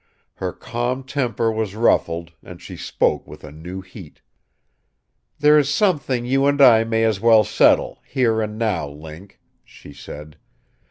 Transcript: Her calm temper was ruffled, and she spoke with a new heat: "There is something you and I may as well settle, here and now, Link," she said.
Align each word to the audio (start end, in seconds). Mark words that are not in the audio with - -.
Her 0.37 0.51
calm 0.51 1.03
temper 1.03 1.51
was 1.51 1.75
ruffled, 1.75 2.31
and 2.41 2.59
she 2.59 2.75
spoke 2.75 3.27
with 3.27 3.43
a 3.43 3.51
new 3.51 3.81
heat: 3.81 4.21
"There 5.37 5.59
is 5.59 5.69
something 5.71 6.25
you 6.25 6.47
and 6.47 6.59
I 6.59 6.83
may 6.83 7.03
as 7.03 7.21
well 7.21 7.43
settle, 7.43 8.01
here 8.07 8.41
and 8.41 8.57
now, 8.57 8.87
Link," 8.89 9.39
she 9.63 9.93
said. 9.93 10.37